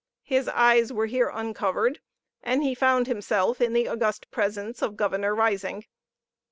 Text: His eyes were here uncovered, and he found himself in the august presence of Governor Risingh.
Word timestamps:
His 0.23 0.47
eyes 0.49 0.91
were 0.91 1.05
here 1.05 1.29
uncovered, 1.31 1.99
and 2.41 2.63
he 2.63 2.73
found 2.73 3.05
himself 3.05 3.61
in 3.61 3.73
the 3.73 3.87
august 3.87 4.31
presence 4.31 4.81
of 4.81 4.97
Governor 4.97 5.35
Risingh. 5.35 5.83